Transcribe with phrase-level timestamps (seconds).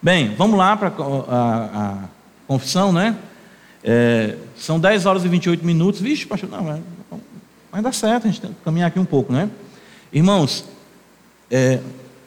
[0.00, 1.98] Bem, vamos lá para a, a,
[2.46, 3.16] confissão, né?
[3.82, 6.00] É, são 10 horas e 28 minutos.
[6.00, 6.82] Vixe, pastor, não, vai,
[7.72, 9.50] vai dar certo, a gente tem que caminhar aqui um pouco, né?
[10.12, 10.64] Irmãos,
[11.50, 11.80] é,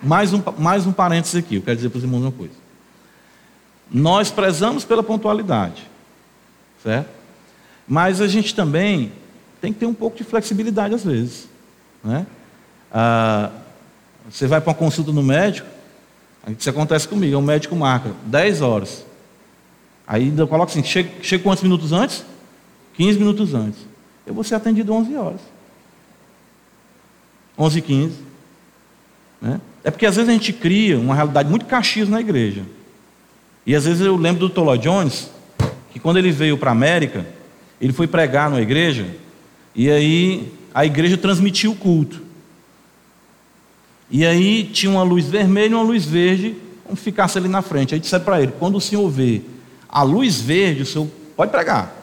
[0.03, 2.53] mais, um, mais um parênteses aqui, eu quero dizer para os irmãos uma coisa.
[3.89, 5.89] Nós prezamos pela pontualidade,
[6.83, 7.09] certo?
[7.87, 9.13] Mas a gente também
[9.61, 11.47] tem que ter um pouco de flexibilidade às vezes.
[12.03, 12.25] Né?
[12.91, 13.49] Ah,
[14.29, 15.67] você vai para uma consulta no médico,
[16.57, 19.05] isso acontece comigo, o médico marca 10 horas.
[20.07, 21.09] Aí eu coloco assim, chega,
[21.43, 22.25] quantos minutos antes?
[22.95, 23.79] 15 minutos antes.
[24.25, 25.41] Eu vou ser atendido 11 horas.
[27.57, 28.15] 11 e 15.
[29.41, 29.61] Né?
[29.83, 32.63] É porque às vezes a gente cria uma realidade muito caxias na igreja.
[33.65, 35.29] E às vezes eu lembro do Tolo Jones,
[35.91, 37.25] que quando ele veio para a América,
[37.79, 39.07] ele foi pregar numa igreja,
[39.75, 42.21] e aí a igreja transmitiu o culto.
[44.11, 47.93] E aí tinha uma luz vermelha e uma luz verde, como ficasse ali na frente.
[47.93, 49.41] Aí disseram para ele: quando o senhor vê
[49.87, 51.95] a luz verde, o senhor pode pregar.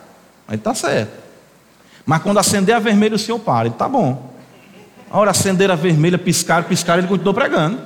[0.48, 1.12] Aí está certo.
[2.06, 3.67] Mas quando acender a vermelha, o senhor para.
[3.67, 4.34] Ele está bom.
[5.11, 7.79] A hora acender a vermelha, piscar, piscar, ele continuou pregando.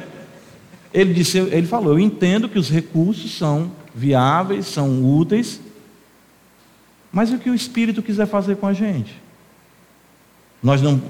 [0.95, 5.61] Ele disse, ele falou: Eu entendo que os recursos são viáveis, são úteis,
[7.13, 9.21] mas o que o Espírito quiser fazer com a gente?
[10.63, 11.03] Nós não.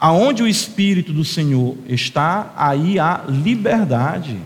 [0.00, 4.38] Aonde o Espírito do Senhor está, aí há liberdade,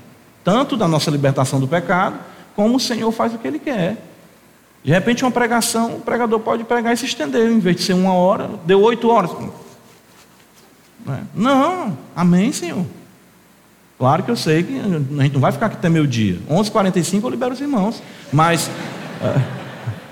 [0.42, 2.18] tanto da nossa libertação do pecado,
[2.56, 3.96] como o Senhor faz o que Ele quer.
[4.82, 7.92] De repente, uma pregação, o pregador pode pregar e se estender, em vez de ser
[7.92, 9.30] uma hora, deu oito horas.
[11.34, 12.84] Não, amém, Senhor.
[13.98, 16.40] Claro que eu sei que a gente não vai ficar aqui até meio dia.
[16.50, 18.02] 11h45 eu libero os irmãos.
[18.32, 18.68] Mas.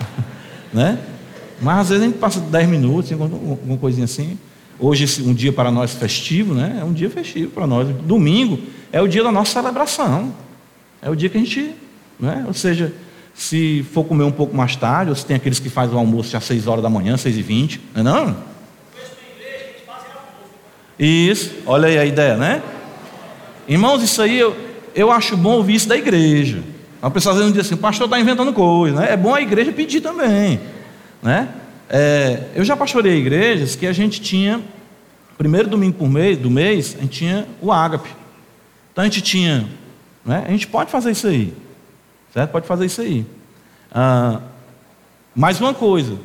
[0.73, 0.99] né?
[1.61, 4.39] Mas às vezes a gente passa 10 minutos, alguma coisinha assim.
[4.81, 6.79] Hoje, um dia para nós festivo, né?
[6.81, 7.87] É um dia festivo para nós.
[8.03, 8.59] Domingo
[8.91, 10.35] é o dia da nossa celebração.
[11.03, 11.75] É o dia que a gente.
[12.19, 12.45] Né?
[12.47, 12.91] Ou seja,
[13.35, 16.35] se for comer um pouco mais tarde, ou se tem aqueles que fazem o almoço
[16.35, 18.37] às 6 horas da manhã, 6 e 20 não é não?
[20.99, 22.63] Isso, olha aí a ideia, né?
[23.67, 24.55] Irmãos, isso aí eu,
[24.95, 26.63] eu acho bom ouvir isso da igreja.
[27.01, 29.13] A pessoa às vezes diz assim, o pastor está inventando coisa, né?
[29.13, 30.61] É bom a igreja pedir também.
[31.23, 31.49] Né?
[31.89, 34.61] É, eu já pastorei igrejas que a gente tinha,
[35.41, 38.11] primeiro domingo por mês, do mês, a gente tinha o ágape.
[38.93, 39.67] Então a gente tinha,
[40.23, 40.45] né?
[40.47, 41.55] a gente pode fazer isso aí,
[42.31, 42.51] certo?
[42.51, 43.25] Pode fazer isso aí.
[43.91, 44.43] Ah,
[45.35, 46.19] mais uma coisa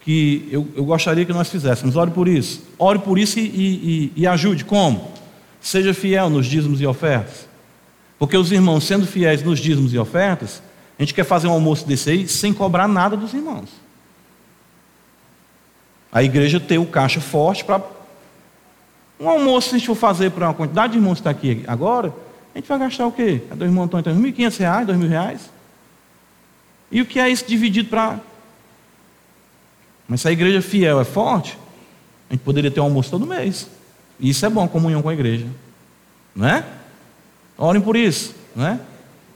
[0.00, 2.62] que eu, eu, gostaria que nós fizéssemos, ore por isso.
[2.78, 4.64] Ore por isso e, e, e ajude.
[4.64, 5.12] Como?
[5.60, 7.46] Seja fiel nos dízimos e ofertas.
[8.18, 10.62] Porque os irmãos, sendo fiéis nos dízimos e ofertas,
[10.98, 13.84] a gente quer fazer um almoço desse aí sem cobrar nada dos irmãos
[16.14, 17.82] a igreja ter o caixa forte para.
[19.18, 21.62] Um almoço, se a gente for fazer para uma quantidade de irmãos que está aqui
[21.66, 22.12] agora,
[22.54, 23.42] a gente vai gastar o quê?
[23.50, 25.50] A do irmão Antônio, R$ 1.500, 2.000 reais?
[26.90, 28.20] E o que é isso dividido para.
[30.06, 31.58] Mas se a igreja fiel é forte,
[32.30, 33.68] a gente poderia ter um almoço todo mês.
[34.20, 35.46] E isso é bom, comunhão com a igreja.
[36.34, 36.64] Não é?
[37.56, 38.80] Orem por isso, não é?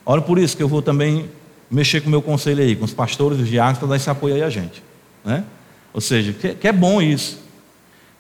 [0.05, 1.31] Orem por isso, que eu vou também
[1.71, 4.35] mexer com o meu conselho aí, com os pastores, os diáconos, para dar esse apoio
[4.35, 4.83] aí a gente.
[5.25, 5.45] Né?
[5.93, 7.41] Ou seja, que, que é bom isso.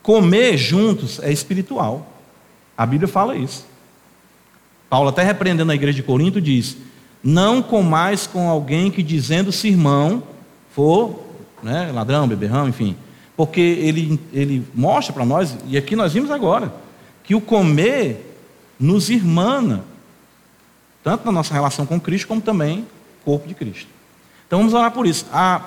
[0.09, 2.11] Comer juntos é espiritual.
[2.75, 3.67] A Bíblia fala isso.
[4.89, 6.79] Paulo, até repreendendo a igreja de Corinto, diz:
[7.23, 10.23] Não comais com alguém que, dizendo-se irmão,
[10.75, 11.27] for
[11.63, 12.97] né, ladrão, beberrão, enfim.
[13.37, 16.73] Porque ele, ele mostra para nós, e aqui nós vimos agora,
[17.23, 18.35] que o comer
[18.81, 19.85] nos irmana,
[21.05, 22.87] tanto na nossa relação com Cristo, como também
[23.27, 23.91] corpo de Cristo.
[24.47, 25.27] Então vamos orar por isso.
[25.31, 25.61] A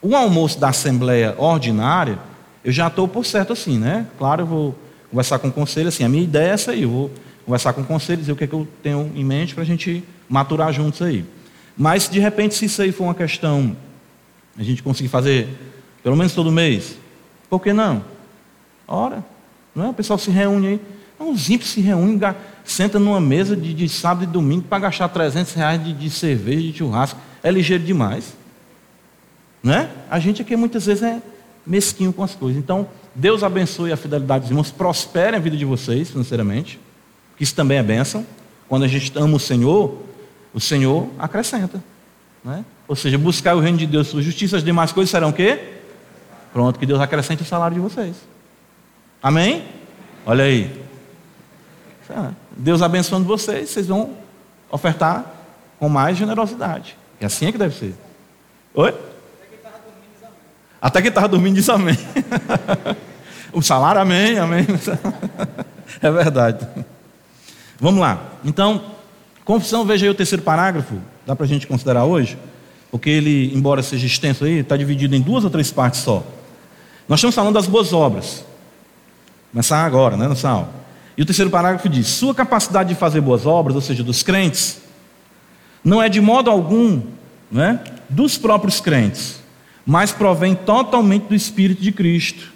[0.00, 2.20] o almoço da Assembleia Ordinária,
[2.64, 4.06] eu já estou por certo assim, né?
[4.18, 4.78] Claro, eu vou
[5.10, 7.10] conversar com o conselho, assim, a minha ideia é essa aí, eu vou
[7.44, 9.66] conversar com o conselho, dizer o que, é que eu tenho em mente para a
[9.66, 11.24] gente maturar juntos aí.
[11.76, 13.76] Mas, de repente, se isso aí for uma questão,
[14.58, 15.48] a gente conseguir fazer
[16.02, 16.96] pelo menos todo mês,
[17.48, 18.04] por que não?
[18.86, 19.24] Ora,
[19.74, 19.88] não é?
[19.90, 20.80] o pessoal se reúne aí,
[21.18, 22.20] os ímpios se reúnem,
[22.64, 26.60] senta numa mesa de, de sábado e domingo para gastar 300 reais de, de cerveja,
[26.60, 28.34] de churrasco, é ligeiro demais.
[29.62, 29.90] Né?
[30.10, 31.22] A gente aqui muitas vezes é
[31.66, 32.60] mesquinho com as coisas.
[32.60, 36.80] Então, Deus abençoe a fidelidade dos irmãos, prospere a vida de vocês financeiramente,
[37.36, 38.26] que isso também é bênção.
[38.68, 40.02] Quando a gente ama o Senhor,
[40.52, 41.82] o Senhor acrescenta.
[42.44, 42.64] Né?
[42.86, 45.74] Ou seja, buscar o reino de Deus, sua justiça, as demais coisas serão o quê?
[46.52, 48.16] Pronto, que Deus acrescente o salário de vocês.
[49.22, 49.64] Amém?
[50.26, 50.84] Olha aí.
[52.56, 54.10] Deus abençoando vocês, vocês vão
[54.70, 55.24] ofertar
[55.78, 56.96] com mais generosidade.
[57.20, 57.94] E assim é que deve ser.
[58.74, 58.94] Oi?
[60.84, 61.96] Até que estava dormindo diz amém.
[63.54, 64.66] o salário, amém, amém.
[66.02, 66.68] é verdade.
[67.80, 68.22] Vamos lá.
[68.44, 68.82] Então,
[69.46, 70.96] Confissão, veja aí o terceiro parágrafo,
[71.26, 72.36] dá para a gente considerar hoje,
[72.90, 76.22] porque ele, embora seja extenso aí, está dividido em duas ou três partes só.
[77.08, 78.44] Nós estamos falando das boas obras.
[79.52, 80.68] Começar agora, né, nessa aula.
[81.16, 84.82] E o terceiro parágrafo diz: Sua capacidade de fazer boas obras, ou seja, dos crentes,
[85.82, 87.00] não é de modo algum
[87.50, 89.42] né, dos próprios crentes,
[89.86, 92.52] mas provém totalmente do Espírito de Cristo.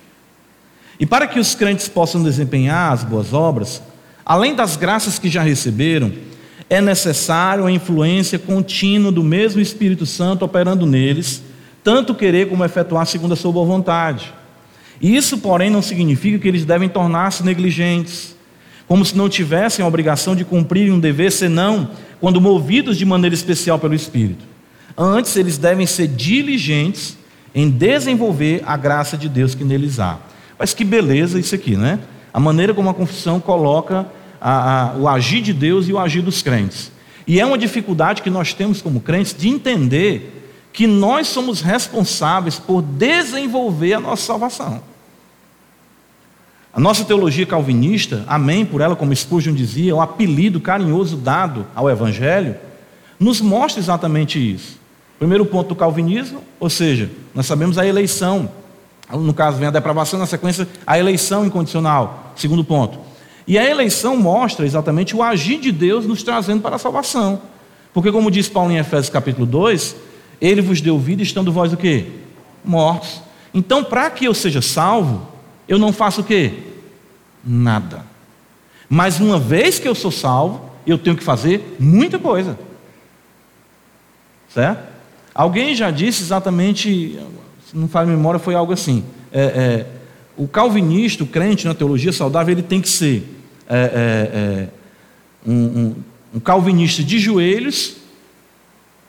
[0.98, 3.82] E para que os crentes possam desempenhar as boas obras,
[4.24, 6.12] além das graças que já receberam,
[6.70, 11.42] é necessário a influência contínua do mesmo Espírito Santo operando neles,
[11.84, 14.34] tanto querer como efetuar segundo a sua boa vontade.
[15.00, 18.34] Isso, porém, não significa que eles devem tornar-se negligentes,
[18.86, 21.90] como se não tivessem a obrigação de cumprir um dever, senão
[22.20, 24.44] quando movidos de maneira especial pelo Espírito.
[24.96, 27.17] Antes, eles devem ser diligentes
[27.54, 30.18] em desenvolver a graça de Deus que neles há.
[30.58, 31.98] Mas que beleza isso aqui, né?
[32.32, 34.06] A maneira como a confissão coloca
[34.40, 36.92] a, a, o agir de Deus e o agir dos crentes.
[37.26, 40.34] E é uma dificuldade que nós temos como crentes de entender
[40.72, 44.82] que nós somos responsáveis por desenvolver a nossa salvação.
[46.72, 51.90] A nossa teologia calvinista, amém por ela, como Spurgeon dizia, o apelido carinhoso dado ao
[51.90, 52.54] Evangelho,
[53.18, 54.78] nos mostra exatamente isso.
[55.18, 58.50] Primeiro ponto do calvinismo, ou seja, nós sabemos a eleição,
[59.10, 62.32] no caso vem a depravação, na sequência a eleição incondicional.
[62.36, 63.00] Segundo ponto,
[63.46, 67.40] e a eleição mostra exatamente o agir de Deus nos trazendo para a salvação.
[67.94, 69.96] Porque, como diz Paulo em Efésios capítulo 2,
[70.40, 72.06] ele vos deu vida estando vós o quê?
[72.62, 73.22] Mortos.
[73.52, 75.26] Então, para que eu seja salvo,
[75.66, 76.52] eu não faço o quê?
[77.42, 78.04] Nada.
[78.88, 82.58] Mas uma vez que eu sou salvo, eu tenho que fazer muita coisa.
[84.48, 84.97] Certo?
[85.38, 87.16] Alguém já disse exatamente,
[87.70, 89.04] se não faz memória, foi algo assim.
[89.30, 89.86] É, é,
[90.36, 93.24] o calvinista, o crente na teologia saudável, ele tem que ser
[93.68, 94.68] é, é, é,
[95.46, 95.96] um, um,
[96.34, 97.98] um calvinista de joelhos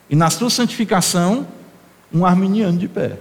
[0.08, 1.48] e na sua santificação,
[2.14, 3.18] um arminiano de pé.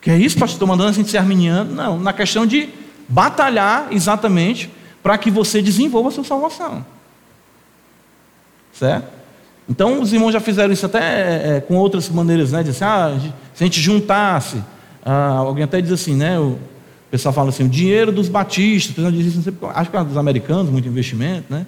[0.00, 0.54] Que é isso, pastor?
[0.54, 1.74] Estou mandando a gente ser arminiano?
[1.74, 2.68] Não, na questão de
[3.08, 4.70] batalhar exatamente
[5.02, 6.86] para que você desenvolva a sua salvação.
[8.72, 9.15] Certo?
[9.68, 12.62] Então, os irmãos já fizeram isso até é, é com outras maneiras, né?
[12.62, 13.18] De assim, ah,
[13.52, 14.62] se a gente juntasse,
[15.04, 16.38] ah, alguém até diz assim, né?
[16.38, 16.58] O, o
[17.10, 19.04] pessoal fala assim, o dinheiro dos batistas,
[19.74, 21.66] acho que é dos americanos, muito investimento, né?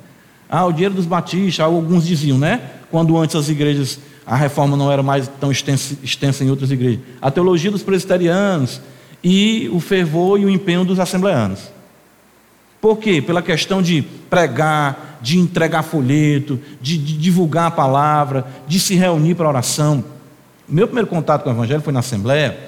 [0.48, 2.60] Ah, o dinheiro dos batistas, alguns diziam, né?
[2.90, 7.00] Quando antes as igrejas, a reforma não era mais tão extensa, extensa em outras igrejas.
[7.20, 8.80] A teologia dos presbiterianos
[9.22, 11.77] e o fervor e o empenho dos assembleanos.
[12.80, 13.20] Por quê?
[13.20, 19.34] Pela questão de pregar, de entregar folheto, de, de divulgar a palavra, de se reunir
[19.34, 20.04] para oração.
[20.68, 22.58] Meu primeiro contato com o Evangelho foi na Assembleia,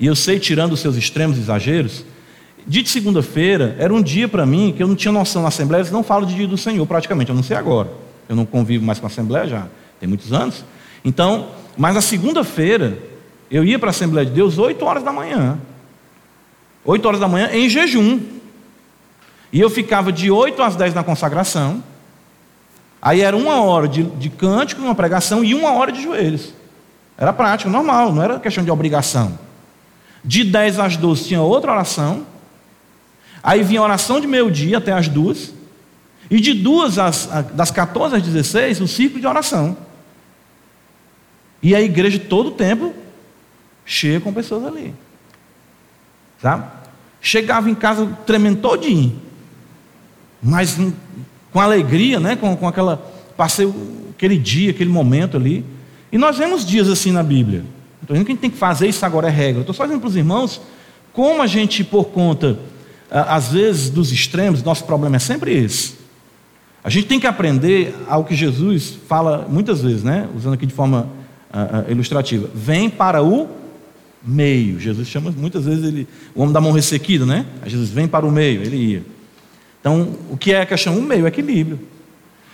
[0.00, 2.04] e eu sei, tirando os seus extremos exageros,
[2.66, 5.84] dia de segunda-feira era um dia para mim que eu não tinha noção na Assembleia,
[5.84, 7.90] eu não falo de dia do Senhor praticamente, eu não sei agora.
[8.28, 9.66] Eu não convivo mais com a Assembleia já
[10.02, 10.64] tem muitos anos.
[11.04, 12.98] Então, mas na segunda-feira,
[13.48, 15.58] eu ia para a Assembleia de Deus 8 horas da manhã.
[16.84, 18.18] 8 horas da manhã em jejum.
[19.52, 21.82] E eu ficava de 8 às 10 na consagração.
[23.00, 26.54] Aí era uma hora de, de cântico, uma pregação e uma hora de joelhos.
[27.18, 29.38] Era prático, normal, não era questão de obrigação.
[30.24, 32.26] De 10 às 12 tinha outra oração.
[33.42, 35.52] Aí vinha a oração de meio-dia até as duas.
[36.30, 39.76] E de duas às, das 14 às 16, o ciclo de oração.
[41.62, 42.94] E a igreja todo o tempo
[43.84, 44.94] cheia com pessoas ali.
[46.40, 46.64] Sabe?
[47.20, 49.20] Chegava em casa tremendo todinho.
[50.42, 50.78] Mas
[51.52, 52.36] com alegria, né?
[52.36, 52.96] com, com aquela.
[53.36, 53.72] Passei
[54.10, 55.64] aquele dia, aquele momento ali.
[56.10, 57.64] E nós vemos dias assim na Bíblia.
[58.02, 59.60] Estou dizendo que a gente tem que fazer isso agora é regra.
[59.60, 60.60] Estou só dizendo para os irmãos
[61.12, 62.58] como a gente, por conta,
[63.10, 65.94] às vezes, dos extremos, nosso problema é sempre esse.
[66.82, 70.28] A gente tem que aprender ao que Jesus fala muitas vezes, né?
[70.34, 71.08] usando aqui de forma
[71.52, 72.48] uh, ilustrativa.
[72.54, 73.48] Vem para o
[74.24, 74.80] meio.
[74.80, 77.46] Jesus chama muitas vezes ele, o homem da mão ressequida, né?
[77.66, 79.02] Jesus vem para o meio, ele ia.
[79.82, 80.96] Então, o que é a questão?
[80.96, 81.80] O meio, equilíbrio.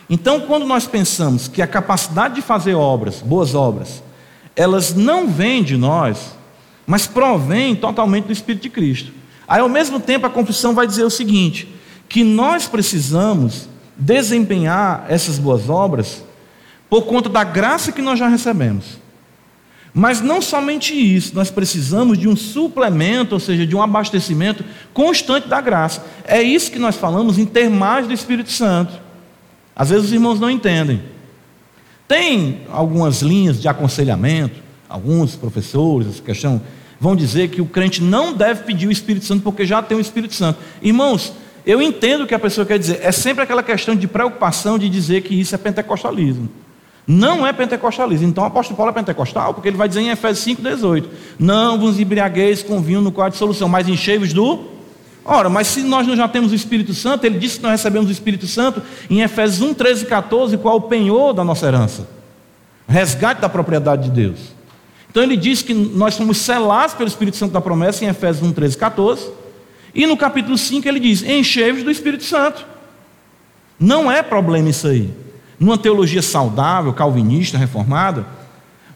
[0.08, 4.02] Então, quando nós pensamos que a capacidade de fazer obras, boas obras,
[4.56, 6.32] elas não vêm de nós,
[6.86, 9.12] mas provém totalmente do Espírito de Cristo.
[9.46, 11.68] Aí, ao mesmo tempo, a confissão vai dizer o seguinte:
[12.08, 16.24] que nós precisamos desempenhar essas boas obras
[16.88, 18.98] por conta da graça que nós já recebemos.
[19.92, 25.48] Mas não somente isso, nós precisamos de um suplemento, ou seja, de um abastecimento constante
[25.48, 26.04] da graça.
[26.24, 28.92] É isso que nós falamos em ter mais do Espírito Santo.
[29.74, 31.02] Às vezes os irmãos não entendem.
[32.06, 36.60] Tem algumas linhas de aconselhamento, alguns professores, essa questão,
[37.00, 40.00] vão dizer que o crente não deve pedir o Espírito Santo porque já tem o
[40.00, 40.58] Espírito Santo.
[40.82, 41.32] Irmãos,
[41.66, 43.00] eu entendo o que a pessoa quer dizer.
[43.02, 46.48] É sempre aquela questão de preocupação de dizer que isso é pentecostalismo.
[47.08, 48.28] Não é pentecostalismo.
[48.28, 51.04] Então o apóstolo Paulo é pentecostal, porque ele vai dizer em Efésios 5,18:
[51.38, 54.76] Não vos embriagueis com vinho no qual de solução, mas enchei-vos do.
[55.24, 58.10] Ora, mas se nós não já temos o Espírito Santo, ele disse que nós recebemos
[58.10, 61.66] o Espírito Santo em Efésios 1, 13 e 14, qual é o penhor da nossa
[61.66, 62.06] herança?
[62.86, 64.38] Resgate da propriedade de Deus.
[65.10, 68.52] Então ele diz que nós somos selados pelo Espírito Santo da promessa em Efésios 1,
[68.52, 69.30] 13 e 14.
[69.94, 72.66] E no capítulo 5 ele diz: enchei-vos do Espírito Santo.
[73.80, 75.10] Não é problema isso aí.
[75.58, 78.26] Numa teologia saudável, calvinista, reformada,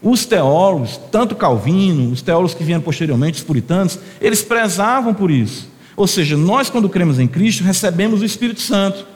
[0.02, 5.69] os teólogos, tanto Calvino, os teólogos que vieram posteriormente, os puritanos, eles prezavam por isso.
[5.97, 9.07] Ou seja, nós, quando cremos em Cristo, recebemos o Espírito Santo.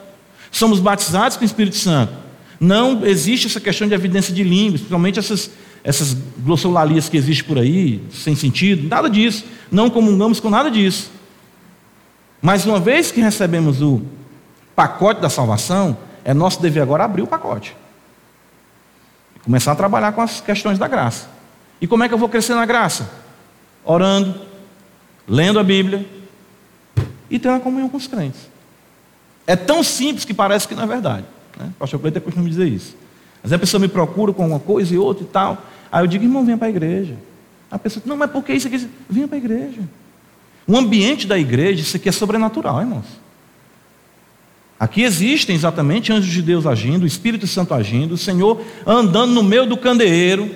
[0.49, 2.13] Somos batizados com o Espírito Santo.
[2.59, 5.51] Não existe essa questão de evidência de línguas, principalmente essas,
[5.83, 9.43] essas glossolalias que existem por aí, sem sentido, nada disso.
[9.69, 11.11] Não comungamos com nada disso.
[12.41, 14.01] Mas uma vez que recebemos o
[14.75, 17.73] pacote da salvação, é nosso dever agora abrir o pacote.
[19.45, 21.29] Começar a trabalhar com as questões da graça.
[21.79, 23.09] E como é que eu vou crescer na graça?
[23.85, 24.35] Orando,
[25.25, 26.05] lendo a Bíblia
[27.29, 28.41] e tendo a comunhão com os crentes.
[29.47, 31.25] É tão simples que parece que não é verdade.
[31.57, 31.67] Né?
[31.77, 32.93] O pastor Cleiton costuma dizer isso.
[33.37, 35.63] Às vezes a pessoa me procura com uma coisa e outra e tal.
[35.89, 37.15] Aí eu digo, irmão, venha para a igreja.
[37.71, 38.85] A pessoa, não, mas por que isso aqui?
[39.09, 39.79] Venha para a igreja.
[40.67, 43.05] O ambiente da igreja, isso aqui é sobrenatural, irmãos.
[44.79, 49.41] Aqui existem exatamente anjos de Deus agindo, o Espírito Santo agindo, o Senhor andando no
[49.41, 50.53] meio do candeeiro,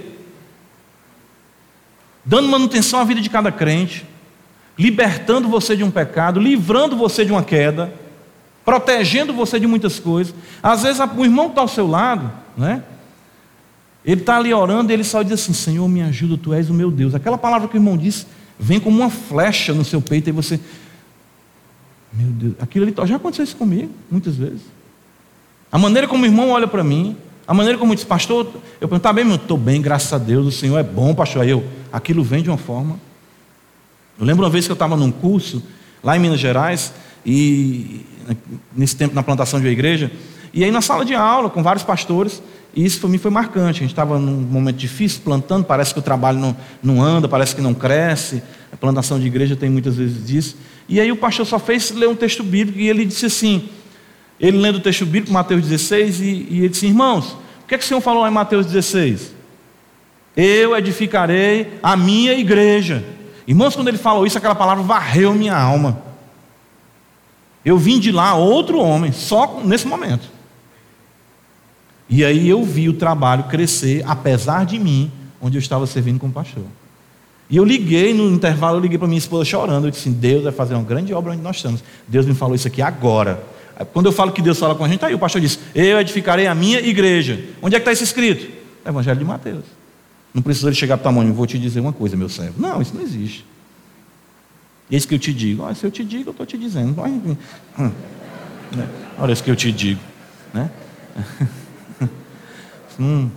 [2.23, 4.05] dando manutenção à vida de cada crente,
[4.77, 7.93] libertando você de um pecado, livrando você de uma queda,
[8.63, 10.35] protegendo você de muitas coisas.
[10.61, 12.83] Às vezes o irmão está ao seu lado, né?
[14.03, 16.73] Ele está ali orando e ele só diz assim: Senhor, me ajuda, tu és o
[16.73, 17.13] meu Deus.
[17.13, 18.25] Aquela palavra que o irmão disse
[18.57, 20.59] vem como uma flecha no seu peito e você.
[22.13, 24.61] Meu Deus, aquilo ali já aconteceu isso comigo, muitas vezes.
[25.71, 27.15] A maneira como o irmão olha para mim,
[27.47, 28.47] a maneira como diz, pastor,
[28.79, 31.43] eu pergunto, tá bem, eu estou bem, graças a Deus, o Senhor é bom, pastor.
[31.43, 32.99] Aí eu, aquilo vem de uma forma.
[34.19, 35.63] Eu lembro uma vez que eu estava num curso
[36.03, 36.93] lá em Minas Gerais,
[37.25, 38.05] e
[38.75, 40.11] nesse tempo na plantação de uma igreja,
[40.53, 42.41] e aí na sala de aula, com vários pastores,
[42.75, 43.79] e isso para mim foi marcante.
[43.79, 47.55] A gente estava num momento difícil, plantando, parece que o trabalho não, não anda, parece
[47.55, 48.41] que não cresce.
[48.71, 50.57] A plantação de igreja tem muitas vezes disso.
[50.87, 53.69] E aí o pastor só fez ler um texto bíblico e ele disse assim:
[54.41, 57.33] ele lendo o texto bíblico, Mateus 16, e, e ele disse: Irmãos,
[57.63, 59.35] o que é que o Senhor falou lá em Mateus 16?
[60.35, 63.05] Eu edificarei a minha igreja.
[63.47, 66.01] Irmãos, quando ele falou isso, aquela palavra varreu minha alma.
[67.63, 70.27] Eu vim de lá outro homem, só nesse momento.
[72.09, 76.33] E aí eu vi o trabalho crescer, apesar de mim, onde eu estava servindo como
[76.33, 76.63] pastor.
[77.51, 79.85] E eu liguei, no intervalo, eu liguei para minha esposa chorando.
[79.85, 81.83] Eu disse assim, Deus vai fazer uma grande obra onde nós estamos.
[82.07, 83.43] Deus me falou isso aqui agora.
[83.91, 86.47] Quando eu falo que Deus fala com a gente, aí o pastor disse, eu edificarei
[86.47, 87.43] a minha igreja.
[87.61, 88.49] Onde é que está isso escrito?
[88.85, 89.65] Evangelho de Mateus.
[90.33, 92.53] Não precisa ele chegar para tamanho, vou te dizer uma coisa, meu servo.
[92.57, 93.45] Não, isso não existe.
[94.89, 95.63] Eis que eu te digo.
[95.63, 96.95] Olha, se eu te digo, eu estou te dizendo.
[97.01, 97.91] Hum.
[98.75, 98.87] Né?
[99.19, 99.99] Olha isso que eu te digo.
[100.53, 100.69] Né?
[102.97, 103.29] não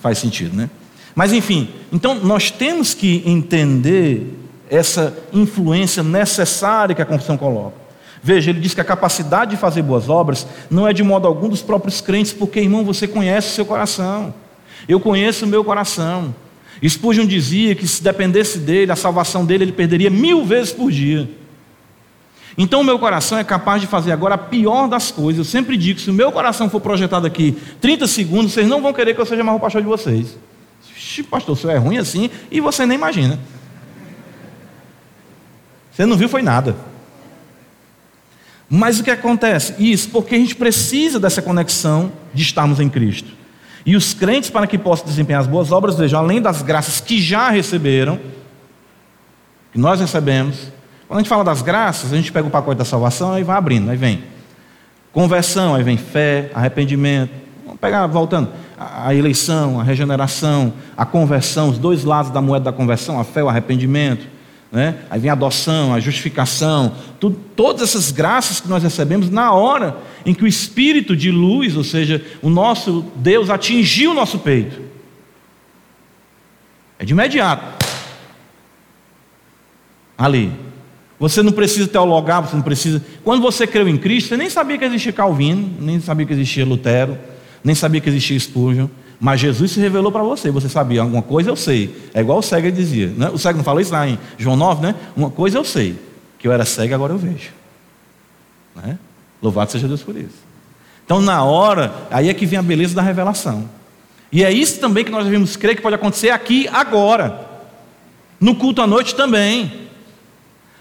[0.00, 0.70] faz sentido, né?
[1.14, 4.34] Mas enfim, então nós temos que entender
[4.70, 7.88] essa influência necessária que a confissão coloca.
[8.22, 11.48] Veja, ele diz que a capacidade de fazer boas obras não é de modo algum
[11.48, 14.34] dos próprios crentes, porque, irmão, você conhece o seu coração.
[14.88, 16.34] Eu conheço o meu coração.
[16.86, 21.28] Spurgeon dizia que se dependesse dele, a salvação dele, ele perderia mil vezes por dia.
[22.56, 25.38] Então o meu coração é capaz de fazer agora a pior das coisas.
[25.38, 28.92] Eu sempre digo: se o meu coração for projetado aqui 30 segundos, vocês não vão
[28.92, 30.36] querer que eu seja mais o pastor de vocês.
[31.22, 33.38] Pastor, o senhor é ruim assim e você nem imagina.
[35.90, 36.76] Você não viu, foi nada.
[38.70, 39.74] Mas o que acontece?
[39.78, 43.32] Isso porque a gente precisa dessa conexão de estarmos em Cristo.
[43.84, 47.20] E os crentes, para que possam desempenhar as boas obras, vejam, além das graças que
[47.20, 48.20] já receberam,
[49.72, 50.70] que nós recebemos,
[51.06, 53.56] quando a gente fala das graças, a gente pega o pacote da salvação e vai
[53.56, 54.22] abrindo, aí vem
[55.10, 57.32] conversão, aí vem fé, arrependimento.
[57.64, 62.72] Vamos pegar, voltando, a eleição, a regeneração, a conversão, os dois lados da moeda da
[62.72, 64.26] conversão, a fé, o arrependimento.
[64.70, 64.96] Né?
[65.10, 66.92] Aí vem a adoção, a justificação,
[67.56, 71.82] todas essas graças que nós recebemos na hora em que o Espírito de luz, ou
[71.82, 74.80] seja, o nosso Deus, atingiu o nosso peito.
[76.98, 77.86] É de imediato.
[80.16, 80.52] Ali.
[81.18, 83.04] Você não precisa teologar, você não precisa.
[83.24, 86.64] Quando você creu em Cristo, você nem sabia que existia Calvino, nem sabia que existia
[86.64, 87.18] Lutero,
[87.64, 88.88] nem sabia que existia Spurgeon.
[89.20, 90.50] Mas Jesus se revelou para você.
[90.50, 91.94] Você sabia alguma coisa, eu sei.
[92.14, 93.08] É igual o cego dizia.
[93.08, 93.28] Né?
[93.30, 94.94] O cego não falou isso lá em João 9, né?
[95.16, 95.96] Uma coisa eu sei.
[96.38, 97.50] Que eu era cego, agora eu vejo.
[98.76, 98.98] Né?
[99.42, 100.46] Louvado seja Deus por isso.
[101.04, 103.68] Então, na hora, aí é que vem a beleza da revelação.
[104.30, 107.46] E é isso também que nós devemos crer que pode acontecer aqui, agora.
[108.38, 109.88] No culto à noite também.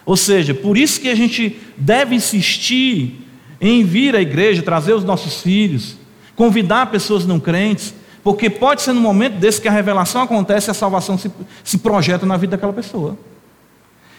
[0.05, 3.25] Ou seja, por isso que a gente deve insistir
[3.60, 5.98] em vir à igreja, trazer os nossos filhos,
[6.38, 10.72] convidar pessoas não crentes, porque pode ser no momento desse que a revelação acontece e
[10.72, 11.29] a salvação se,
[11.63, 13.17] se projeta na vida daquela pessoa.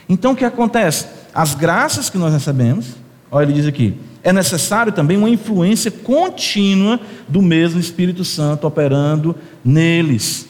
[0.08, 1.06] Então o que acontece?
[1.32, 2.96] As graças que nós recebemos,
[3.30, 6.98] olha, ele diz aqui, é necessário também uma influência contínua
[7.28, 10.48] do mesmo Espírito Santo operando neles.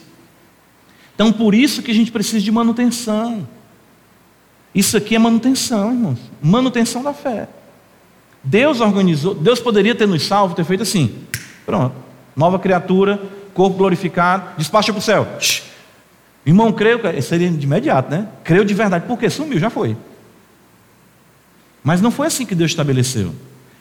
[1.13, 3.47] Então por isso que a gente precisa de manutenção.
[4.73, 6.19] Isso aqui é manutenção, irmãos.
[6.41, 7.47] Manutenção da fé.
[8.43, 11.13] Deus organizou, Deus poderia ter nos salvo, ter feito assim:
[11.69, 11.95] pronto,
[12.35, 13.21] nova criatura,
[13.53, 15.27] corpo glorificado, despacha para o céu.
[16.43, 18.27] Irmão, creio, seria de imediato, né?
[18.43, 19.95] Creio de verdade, porque sumiu, já foi.
[21.83, 23.35] Mas não foi assim que Deus estabeleceu.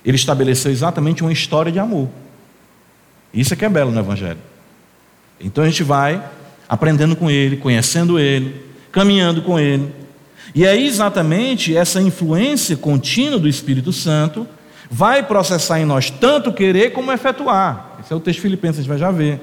[0.05, 2.11] Ele estabeleceu exatamente uma história de amor.
[3.33, 4.39] Isso é que é belo no Evangelho.
[5.41, 6.23] Então a gente vai
[6.69, 9.91] aprendendo com Ele, conhecendo Ele, caminhando com Ele,
[10.55, 14.47] e aí, exatamente, essa influência contínua do Espírito Santo
[14.91, 17.97] vai processar em nós tanto querer como efetuar.
[18.01, 19.41] Esse é o texto Filipenses, a gente vai já ver.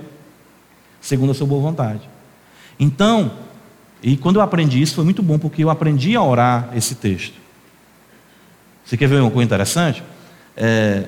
[1.01, 2.01] Segundo a sua boa vontade.
[2.79, 3.31] Então,
[4.01, 7.35] e quando eu aprendi isso, foi muito bom, porque eu aprendi a orar esse texto.
[8.83, 10.03] Você quer ver uma coisa interessante?
[10.57, 11.05] É,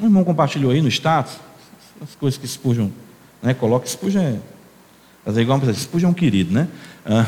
[0.00, 1.38] um irmão compartilhou aí no status
[2.02, 2.88] as coisas que Spurgeon
[3.40, 3.86] né, coloca.
[3.86, 4.36] Spurgeon é,
[5.24, 6.68] fazer igual uma pessoa, é um querido, né?
[7.04, 7.26] Ah,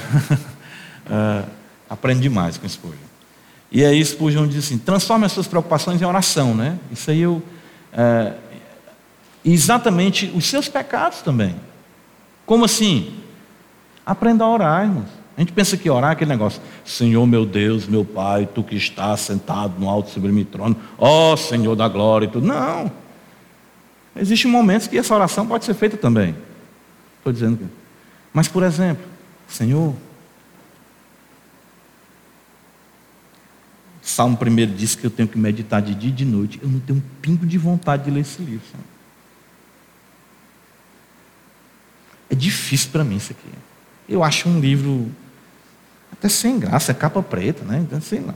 [1.10, 1.44] ah,
[1.88, 3.03] Aprende demais com Spurgeon.
[3.74, 6.78] E aí Spurgeon diz assim: transforme as suas preocupações em oração, né?
[6.92, 7.42] Isso aí eu.
[7.92, 8.34] É,
[9.44, 11.56] exatamente os seus pecados também.
[12.46, 13.12] Como assim?
[14.06, 15.08] Aprenda a orar, irmãos.
[15.36, 18.76] A gente pensa que orar é aquele negócio, Senhor meu Deus, meu Pai, tu que
[18.76, 22.46] estás sentado no alto sublime trono, ó oh, Senhor da glória e tudo.
[22.46, 22.92] Não.
[24.14, 26.36] Existem momentos que essa oração pode ser feita também.
[27.18, 27.64] Estou dizendo que.
[28.32, 29.04] Mas, por exemplo,
[29.48, 29.94] Senhor,
[34.04, 36.60] Salmo 1 diz que eu tenho que meditar de dia e de noite.
[36.62, 38.64] Eu não tenho um pingo de vontade de ler esse livro.
[38.70, 38.84] Sabe?
[42.28, 43.48] É difícil para mim isso aqui.
[44.06, 45.10] Eu acho um livro
[46.12, 47.78] até sem graça, é capa preta, né?
[47.78, 48.34] Então, sei lá.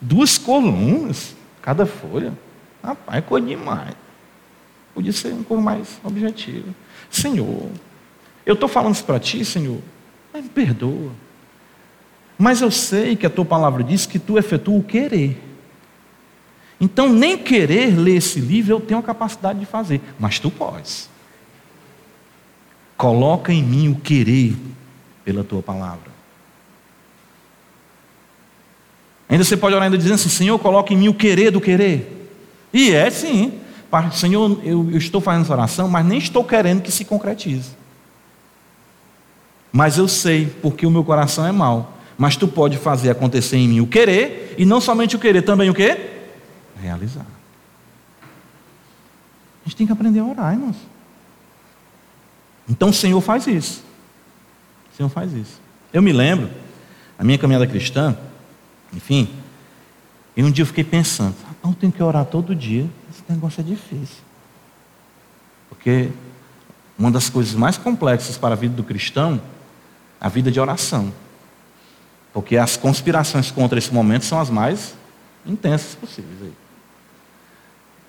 [0.00, 2.32] Duas colunas, cada folha.
[2.80, 3.94] Rapaz, é coisa demais.
[4.94, 6.72] Podia ser um pouco mais objetivo.
[7.10, 7.70] Senhor,
[8.46, 9.80] eu estou falando isso para ti, Senhor,
[10.32, 11.10] mas me perdoa.
[12.42, 15.40] Mas eu sei que a tua palavra diz que tu efetua o querer.
[16.80, 21.08] Então, nem querer ler esse livro eu tenho a capacidade de fazer, mas tu podes.
[22.96, 24.56] Coloca em mim o querer
[25.24, 26.10] pela tua palavra.
[29.28, 32.28] Ainda você pode orar ainda dizendo assim: Senhor, coloca em mim o querer do querer.
[32.72, 33.60] E é sim.
[34.14, 37.70] Senhor, eu, eu estou fazendo essa oração, mas nem estou querendo que se concretize.
[39.70, 43.66] Mas eu sei, porque o meu coração é mau mas tu pode fazer acontecer em
[43.66, 46.08] mim o querer, e não somente o querer, também o quê?
[46.80, 47.26] Realizar.
[48.22, 50.76] A gente tem que aprender a orar, irmãos.
[52.68, 53.82] Então o Senhor faz isso.
[54.92, 55.60] O Senhor faz isso.
[55.92, 56.48] Eu me lembro,
[57.18, 58.16] a minha caminhada cristã,
[58.94, 59.28] enfim,
[60.36, 63.62] e um dia eu fiquei pensando, ah, eu tenho que orar todo dia, esse negócio
[63.62, 64.22] é difícil.
[65.68, 66.08] Porque
[66.96, 69.42] uma das coisas mais complexas para a vida do cristão
[70.20, 71.12] a vida de oração.
[72.32, 74.94] Porque as conspirações contra esse momento são as mais
[75.46, 76.52] intensas possíveis.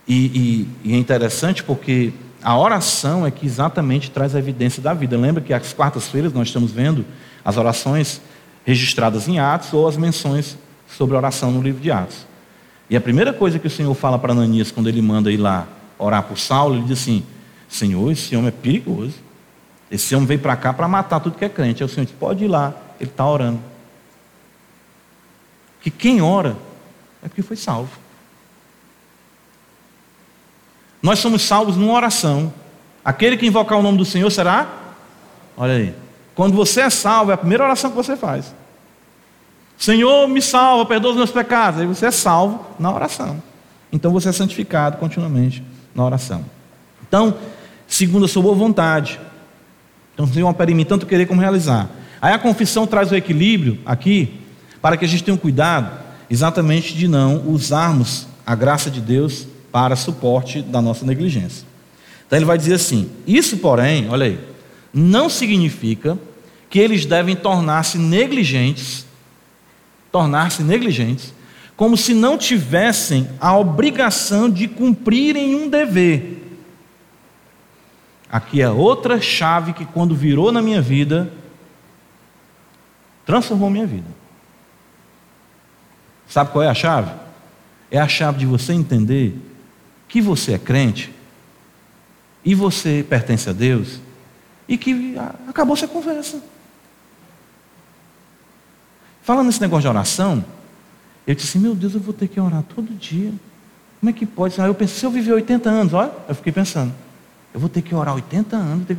[0.07, 4.93] E, e, e, é interessante porque a oração é que exatamente traz a evidência da
[4.93, 5.17] vida.
[5.17, 7.05] Lembra que às quartas-feiras nós estamos vendo
[7.43, 8.21] as orações
[8.65, 10.57] registradas em Atos ou as menções
[10.88, 12.25] sobre oração no livro de Atos.
[12.89, 15.67] E a primeira coisa que o Senhor fala para Ananias quando ele manda ir lá
[15.97, 17.23] orar por Saulo, ele diz assim:
[17.67, 19.15] Senhor, esse homem é perigoso.
[19.89, 21.81] Esse homem veio para cá para matar tudo que é crente.
[21.81, 23.59] Aí o Senhor diz: pode ir lá, ele está orando
[25.83, 26.55] que quem ora
[27.21, 27.91] é porque foi salvo.
[31.01, 32.53] Nós somos salvos numa oração.
[33.03, 34.65] Aquele que invocar o nome do Senhor será?
[35.57, 35.93] Olha aí.
[36.33, 38.55] Quando você é salvo, é a primeira oração que você faz.
[39.77, 41.81] Senhor, me salva, perdoa os meus pecados.
[41.81, 43.43] Aí você é salvo na oração.
[43.91, 45.61] Então você é santificado continuamente
[45.93, 46.45] na oração.
[47.05, 47.37] Então,
[47.85, 49.19] segundo a sua boa vontade.
[50.13, 51.89] Então, Senhor, opera em mim tanto querer como realizar.
[52.21, 54.39] Aí a confissão traz o equilíbrio aqui
[54.83, 55.97] para que a gente tenha um cuidado
[56.29, 61.65] exatamente de não usarmos a graça de Deus para suporte da nossa negligência.
[62.27, 64.39] Então ele vai dizer assim: Isso, porém, olha aí,
[64.93, 66.19] não significa
[66.69, 69.05] que eles devem tornar-se negligentes,
[70.11, 71.33] tornar-se negligentes
[71.77, 76.43] como se não tivessem a obrigação de cumprirem um dever.
[78.29, 81.31] Aqui é outra chave que, quando virou na minha vida,
[83.25, 84.22] transformou minha vida.
[86.33, 87.11] Sabe qual é a chave?
[87.91, 89.37] É a chave de você entender
[90.07, 91.13] que você é crente
[92.43, 93.99] e você pertence a Deus
[94.67, 95.15] e que
[95.47, 96.41] acabou essa conversa.
[99.21, 100.43] Falando nesse negócio de oração,
[101.27, 103.31] eu disse assim, meu Deus, eu vou ter que orar todo dia.
[103.99, 104.59] Como é que pode?
[104.59, 106.91] Aí eu pensei, se eu viver 80 anos, olha, eu fiquei pensando,
[107.53, 108.87] eu vou ter que orar 80 anos.
[108.87, 108.95] Que...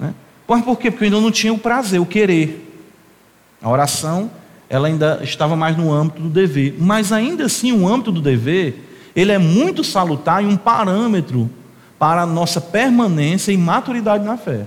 [0.00, 0.12] Né?
[0.48, 0.90] Por quê?
[0.90, 2.90] Porque eu ainda não tinha o prazer, o querer.
[3.62, 4.28] A oração,
[4.72, 6.76] ela ainda estava mais no âmbito do dever.
[6.78, 11.50] Mas ainda assim, o âmbito do dever, ele é muito salutar e um parâmetro
[11.98, 14.64] para a nossa permanência e maturidade na fé.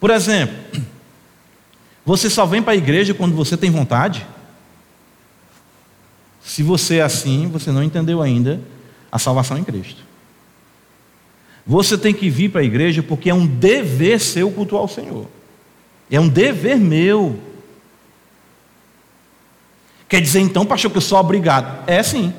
[0.00, 0.56] Por exemplo,
[2.04, 4.26] você só vem para a igreja quando você tem vontade?
[6.42, 8.60] Se você é assim, você não entendeu ainda
[9.12, 10.02] a salvação em Cristo.
[11.64, 15.28] Você tem que vir para a igreja porque é um dever seu cultuar o Senhor.
[16.10, 17.38] É um dever meu.
[20.10, 21.84] Quer dizer então, pastor, que eu sou obrigado?
[21.86, 22.34] É sim.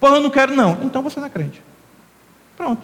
[0.00, 0.78] Pô, eu não quero, não.
[0.82, 1.62] Então você não é crente.
[2.56, 2.82] Pronto.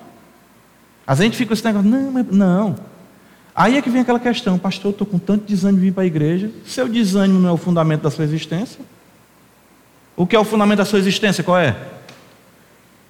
[1.06, 2.76] A gente fica com esse negócio, não, mas não.
[3.54, 6.02] Aí é que vem aquela questão, pastor, eu estou com tanto desânimo de vir para
[6.02, 6.50] a igreja.
[6.66, 8.84] Seu desânimo não é o fundamento da sua existência?
[10.14, 11.42] O que é o fundamento da sua existência?
[11.42, 11.74] Qual é?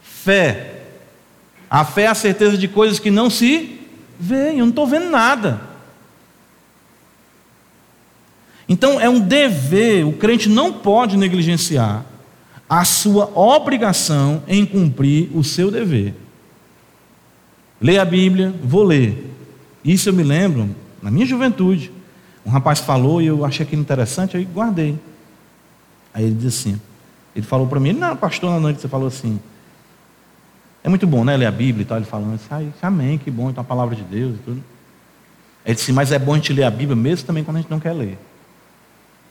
[0.00, 0.84] Fé.
[1.68, 3.80] A fé é a certeza de coisas que não se
[4.20, 4.60] veem.
[4.60, 5.67] Eu não estou vendo nada.
[8.68, 12.04] Então é um dever, o crente não pode negligenciar
[12.68, 16.14] a sua obrigação em cumprir o seu dever.
[17.80, 19.34] Leia a Bíblia, vou ler.
[19.82, 20.68] Isso eu me lembro,
[21.00, 21.90] na minha juventude,
[22.44, 24.98] um rapaz falou e eu achei aquilo interessante, aí guardei.
[26.12, 26.80] Aí ele disse assim,
[27.34, 29.40] ele falou para mim, não, pastor, na noite você falou assim,
[30.82, 33.30] é muito bom, né, ler a Bíblia e tal, ele falando assim, ah, amém, que
[33.30, 34.64] bom, então a palavra de Deus e tudo.
[35.64, 37.70] Ele disse, mas é bom a gente ler a Bíblia mesmo também quando a gente
[37.70, 38.18] não quer ler.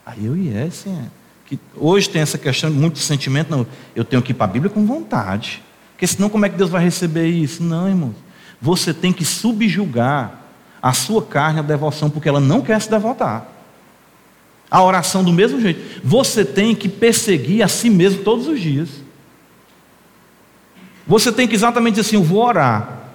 [0.08, 1.04] Aí eu ia, yeah, assim, é.
[1.46, 4.72] Que hoje tem essa questão, muito sentimento, não, eu tenho que ir para a Bíblia
[4.72, 5.62] com vontade.
[5.92, 7.62] Porque senão como é que Deus vai receber isso?
[7.62, 8.16] Não, irmãos.
[8.62, 10.44] Você tem que subjugar
[10.82, 13.48] a sua carne à devoção, porque ela não quer se devotar.
[14.72, 16.02] A oração do mesmo jeito.
[16.04, 18.90] Você tem que perseguir a si mesmo todos os dias.
[21.06, 23.10] Você tem que exatamente dizer assim: eu vou orar.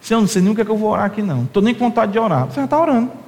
[0.00, 1.44] Se eu não sei nem o que, é que eu vou orar aqui, não.
[1.44, 2.46] Estou nem com vontade de orar.
[2.46, 3.27] Você já está orando.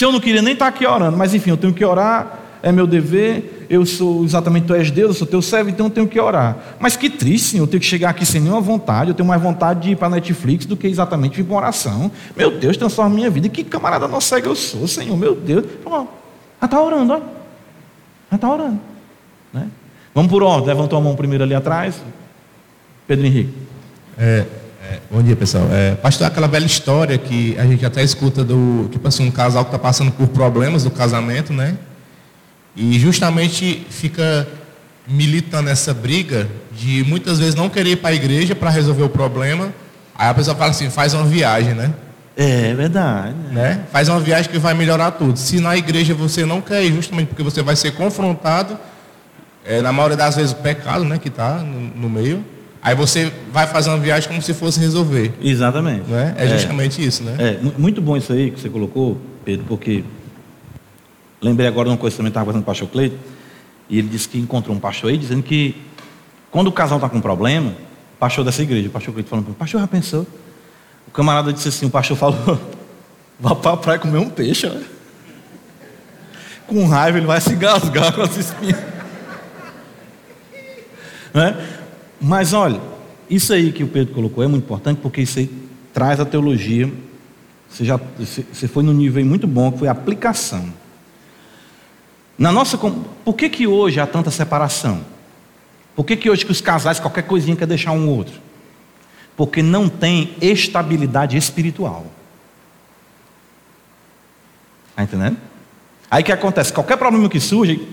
[0.00, 2.72] Se eu não queria nem estar aqui orando, mas enfim, eu tenho que orar, é
[2.72, 6.08] meu dever, eu sou exatamente, tu és Deus, eu sou teu servo, então eu tenho
[6.08, 6.56] que orar.
[6.80, 9.42] Mas que triste, Senhor, eu tenho que chegar aqui sem nenhuma vontade, eu tenho mais
[9.42, 12.10] vontade de ir para a Netflix do que exatamente vir para uma oração.
[12.34, 13.46] Meu Deus, transforma minha vida.
[13.50, 15.66] Que camarada não cego eu sou, Senhor, meu Deus.
[15.84, 17.18] Já está orando, ó.
[18.30, 18.80] Já está orando.
[19.52, 19.68] Né?
[20.14, 22.00] Vamos por ordem, levantou a mão primeiro ali atrás.
[23.06, 23.52] Pedro Henrique.
[24.16, 24.46] É,
[24.82, 25.68] é, bom dia, pessoal.
[25.70, 29.64] É, pastor, aquela velha história que a gente até escuta do, tipo assim, um casal
[29.64, 31.76] que está passando por problemas do casamento, né?
[32.74, 34.46] E justamente fica
[35.06, 39.08] militando essa briga de muitas vezes não querer ir para a igreja para resolver o
[39.08, 39.72] problema.
[40.14, 41.92] Aí a pessoa fala assim, faz uma viagem, né?
[42.36, 43.34] É verdade.
[43.50, 43.84] Né?
[43.92, 45.38] Faz uma viagem que vai melhorar tudo.
[45.38, 48.78] Se na igreja você não quer ir, justamente porque você vai ser confrontado,
[49.64, 52.44] é, na maioria das vezes o pecado né, que está no, no, meio,
[52.82, 55.32] aí você vai fazer uma viagem como se fosse resolver.
[55.40, 56.08] Exatamente.
[56.08, 56.34] Né?
[56.38, 57.36] É, é justamente isso, né?
[57.38, 60.04] É, muito bom isso aí que você colocou, Pedro, porque
[61.42, 63.18] Lembrei agora de uma coisa que também estava fazendo com o pastor Cleito,
[63.88, 65.74] e ele disse que encontrou um pastor aí dizendo que
[66.50, 69.54] quando o casal está com um problema, o pastor dessa igreja, o pastor Cleito falando
[69.54, 70.26] pastor já pensou?
[71.08, 72.60] O camarada disse assim, o pastor falou,
[73.40, 74.82] vá para a praia comer um peixe, né?
[76.66, 78.78] Com raiva ele vai se gasgar com as espinhas.
[81.32, 81.56] né?
[82.20, 82.80] Mas olha,
[83.28, 85.50] isso aí que o Pedro colocou é muito importante porque isso aí
[85.94, 86.92] traz a teologia.
[87.68, 90.72] Você já você foi no nível muito bom que foi a aplicação.
[92.36, 95.04] Na nossa, por que, que hoje há tanta separação?
[95.94, 98.34] Por que, que hoje que os casais, qualquer coisinha quer deixar um outro?
[99.36, 102.06] Porque não tem estabilidade espiritual.
[104.90, 105.36] Está entendendo?
[106.10, 106.72] Aí o que acontece?
[106.72, 107.86] Qualquer problema que surge,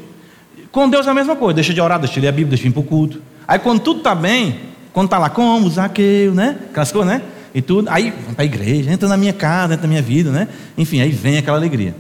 [0.72, 2.64] com Deus é a mesma coisa, deixa de orar, deixa de ler a Bíblia, deixa
[2.64, 3.22] de ir para o culto.
[3.48, 4.60] Aí quando tudo está bem,
[4.92, 6.58] quando está lá como, Zaqueu, né?
[6.74, 7.22] Coisas, né?
[7.54, 10.32] E tudo, aí vai para a igreja, entra na minha casa, entra na minha vida,
[10.32, 10.48] né?
[10.78, 11.96] Enfim, aí vem aquela alegria.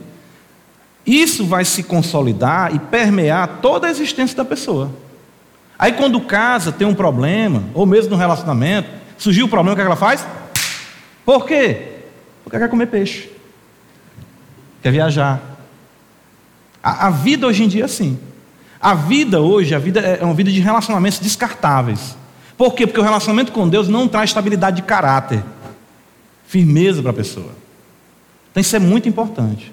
[1.05, 4.91] Isso vai se consolidar e permear toda a existência da pessoa.
[5.79, 9.81] Aí quando casa tem um problema, ou mesmo no relacionamento, surgiu o problema, o que,
[9.81, 10.27] é que ela faz?
[11.25, 11.93] Por quê?
[12.43, 13.29] Porque quer comer peixe.
[14.81, 15.41] Quer viajar.
[16.83, 18.19] A, a vida hoje em dia é assim.
[18.79, 22.15] A vida hoje, a vida é uma vida de relacionamentos descartáveis.
[22.57, 22.87] Por quê?
[22.87, 25.43] Porque o relacionamento com Deus não traz estabilidade de caráter,
[26.47, 27.51] firmeza para a pessoa.
[28.51, 29.71] Então isso é muito importante.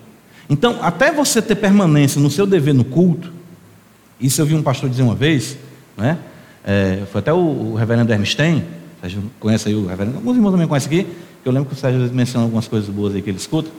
[0.48, 3.32] Então, até você ter permanência no seu dever no culto,
[4.20, 5.56] isso eu vi um pastor dizer uma vez,
[5.96, 6.18] né?
[6.62, 8.64] É, foi até o, o reverendo Hermstein,
[9.00, 11.10] Sérgio conhece aí o reverendo, alguns irmãos também conhecem aqui,
[11.44, 13.70] eu lembro que o Sérgio menciona algumas coisas boas aí que ele escuta.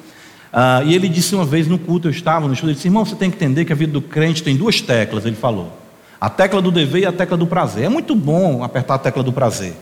[0.57, 3.03] Ah, e ele disse uma vez no culto, eu estava no estudo, ele disse, irmão,
[3.03, 5.77] você tem que entender que a vida do crente tem duas teclas, ele falou.
[6.19, 7.83] A tecla do dever e a tecla do prazer.
[7.83, 9.75] É muito bom apertar a tecla do prazer.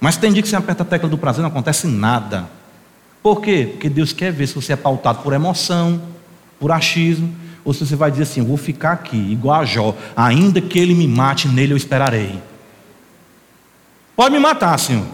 [0.00, 2.48] Mas tem dia que você aperta a tecla do prazer não acontece nada.
[3.24, 3.70] Por quê?
[3.72, 6.00] Porque Deus quer ver se você é pautado por emoção,
[6.60, 9.96] por achismo, ou se você vai dizer assim: eu vou ficar aqui, igual a Jó,
[10.16, 12.40] ainda que ele me mate, nele eu esperarei.
[14.14, 15.06] Pode me matar, Senhor,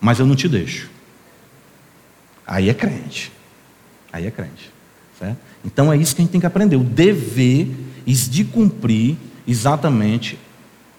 [0.00, 0.94] mas eu não te deixo.
[2.46, 3.32] Aí é crente.
[4.12, 4.70] Aí é crente.
[5.18, 5.38] Certo?
[5.64, 7.68] Então é isso que a gente tem que aprender: o dever
[8.06, 10.38] de cumprir exatamente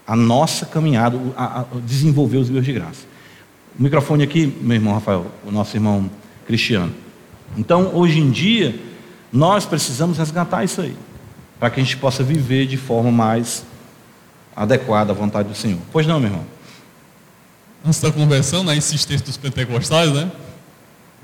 [0.06, 3.06] a nossa caminhada, a, a desenvolver os meios de graça.
[3.78, 6.10] O microfone aqui, meu irmão Rafael, o nosso irmão
[6.46, 6.94] Cristiano.
[7.58, 8.78] Então, hoje em dia,
[9.32, 10.96] nós precisamos resgatar isso aí,
[11.60, 13.66] para que a gente possa viver de forma mais
[14.56, 15.80] adequada à vontade do Senhor.
[15.92, 16.46] Pois não, meu irmão?
[17.86, 20.32] Antes da conversão, na insistência dos pentecostais, né?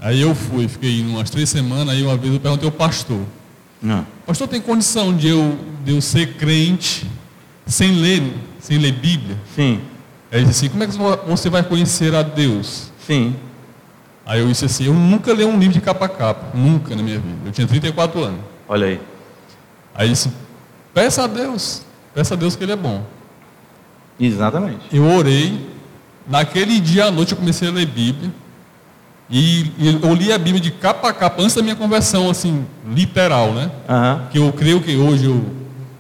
[0.04, 3.22] Aí eu fui, fiquei umas três semanas, aí uma vez eu perguntei ao pastor.
[3.82, 4.06] Não.
[4.28, 7.10] Pastor, tem condição de eu, de eu ser crente
[7.66, 8.22] sem ler,
[8.60, 9.38] sem ler Bíblia?
[9.56, 9.80] Sim.
[10.30, 10.94] Aí ele disse assim, como é que
[11.26, 12.92] você vai conhecer a Deus?
[13.08, 13.34] Sim.
[14.26, 17.02] Aí eu disse assim, eu nunca li um livro de capa a capa, nunca na
[17.02, 17.38] minha vida.
[17.46, 18.42] Eu tinha 34 anos.
[18.68, 19.02] Olha aí.
[19.96, 20.30] Aí ele disse,
[20.94, 21.82] peça a Deus,
[22.14, 23.06] peça a Deus que Ele é bom.
[24.20, 24.86] Exatamente.
[24.92, 25.66] Eu orei,
[26.28, 28.30] naquele dia à noite eu comecei a ler Bíblia,
[29.34, 32.64] e, e eu li a Bíblia de capa a capa, antes da minha conversão, assim,
[32.88, 33.72] literal, né?
[33.90, 34.28] Uhum.
[34.30, 35.44] Que eu creio que hoje eu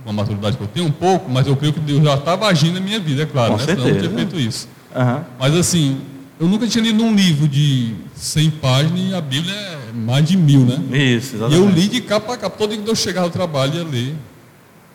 [0.05, 2.75] uma maturidade que eu tenho um pouco, mas eu creio que Deus já estava agindo
[2.75, 3.65] na minha vida, é claro, Com né?
[3.65, 3.87] certeza.
[3.87, 4.67] Senão eu não tinha feito isso.
[4.95, 5.21] Uhum.
[5.39, 5.97] Mas assim,
[6.39, 10.37] eu nunca tinha lido um livro de 100 páginas e a Bíblia é mais de
[10.37, 10.77] mil, né?
[10.91, 11.59] Isso, exatamente.
[11.59, 13.83] E eu li de capa a capa, todo dia que eu chegava ao trabalho ia
[13.83, 14.15] ler.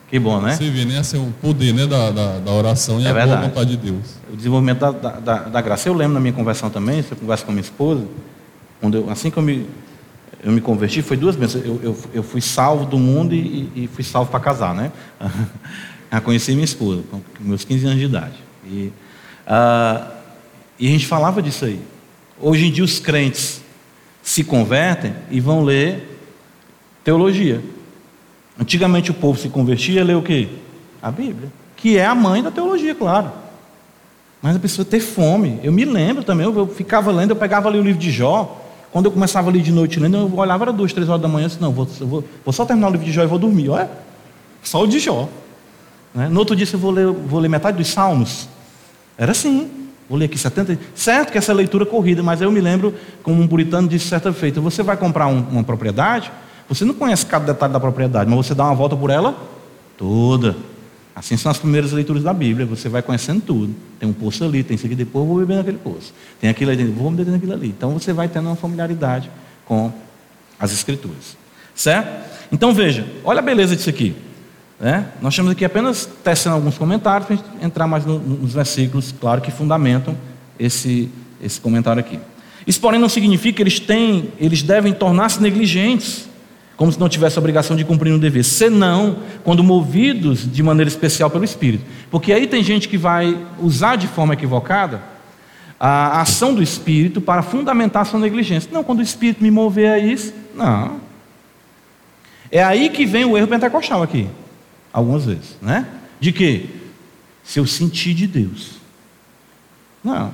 [0.09, 0.55] Que bom, né?
[0.55, 0.99] Você vê, né?
[0.99, 1.85] Esse é o poder né?
[1.85, 3.37] da, da, da oração e É a verdade.
[3.37, 4.15] boa vontade de Deus.
[4.31, 5.87] O desenvolvimento da, da, da, graça.
[5.87, 8.03] Eu lembro na minha conversão também, você conversa com a minha esposa,
[8.81, 9.67] quando eu, assim que eu me,
[10.43, 11.63] eu me converti, foi duas vezes.
[11.63, 14.91] Eu, eu, eu fui salvo do mundo e, e fui salvo para casar, né?
[16.11, 18.33] Eu conheci minha esposa, com meus 15 anos de idade.
[18.65, 18.91] E,
[19.45, 20.07] ah,
[20.79, 21.79] e a gente falava disso aí.
[22.39, 23.61] Hoje em dia os crentes
[24.23, 26.19] se convertem e vão ler
[27.03, 27.61] teologia.
[28.59, 30.49] Antigamente o povo se convertia e ler o quê?
[31.01, 31.49] A Bíblia.
[31.77, 33.31] Que é a mãe da teologia, claro.
[34.41, 35.59] Mas a pessoa ter fome.
[35.63, 38.61] Eu me lembro também, eu, ficava lendo, eu pegava ali o livro de Jó.
[38.91, 41.47] Quando eu começava ali de noite lendo, eu olhava, era duas, três horas da manhã,
[41.47, 43.69] disse, não, vou, vou, vou só terminar o livro de Jó e vou dormir.
[43.69, 43.89] Olha,
[44.63, 45.29] só o de Jó.
[46.13, 46.27] Né?
[46.27, 48.49] No outro dia, eu vou ler, vou ler metade dos Salmos.
[49.17, 49.69] Era assim.
[50.09, 50.79] Vou ler aqui 70.
[50.95, 54.33] Certo que essa leitura é corrida, mas eu me lembro, como um puritano disse certa
[54.33, 56.31] feita: você vai comprar um, uma propriedade,
[56.69, 59.35] você não conhece cada detalhe da propriedade, mas você dá uma volta por ela
[59.97, 60.55] toda.
[61.15, 63.75] Assim são as primeiras leituras da Bíblia, você vai conhecendo tudo.
[63.99, 66.13] Tem um poço ali, tem isso aqui, depois vou beber naquele poço.
[66.39, 67.67] Tem aquilo ali, vou beber naquilo ali.
[67.67, 69.29] Então você vai tendo uma familiaridade
[69.65, 69.91] com
[70.59, 71.35] as Escrituras.
[71.75, 72.29] Certo?
[72.51, 74.15] Então veja, olha a beleza disso aqui.
[74.79, 75.07] Né?
[75.21, 79.51] Nós estamos aqui apenas tecendo alguns comentários para entrar mais no, nos versículos, claro, que
[79.51, 80.15] fundamentam
[80.57, 81.09] esse,
[81.41, 82.19] esse comentário aqui.
[82.65, 86.28] Isso, porém, não significa que eles, têm, eles devem tornar-se negligentes,
[86.79, 90.87] como se não tivesse a obrigação de cumprir um dever, senão quando movidos de maneira
[90.87, 91.83] especial pelo Espírito.
[92.09, 95.01] Porque aí tem gente que vai usar de forma equivocada
[95.77, 98.69] a ação do Espírito para fundamentar a sua negligência.
[98.71, 101.01] Não, quando o Espírito me mover a isso, não.
[102.49, 104.29] É aí que vem o erro pentecostal aqui
[104.93, 105.85] algumas vezes, né?
[106.17, 106.69] De que?
[107.43, 108.75] Se eu sentir de Deus.
[110.01, 110.33] Não.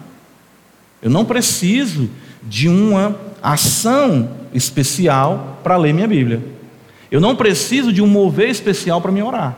[1.01, 2.07] Eu não preciso
[2.43, 3.19] de uma
[3.53, 6.43] ação especial para ler minha Bíblia.
[7.11, 9.55] Eu não preciso de um mover especial para me orar.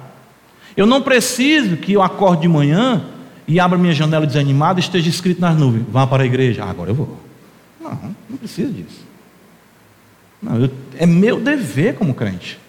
[0.75, 3.03] Eu não preciso que eu acorde de manhã
[3.47, 6.63] e abra minha janela desanimada e esteja escrito nas nuvens: vá para a igreja.
[6.63, 7.17] Ah, agora eu vou.
[7.81, 9.07] Não, não preciso disso.
[10.41, 12.59] Não, eu, é meu dever como crente.